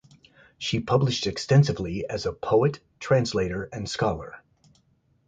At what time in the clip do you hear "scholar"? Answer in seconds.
3.87-4.41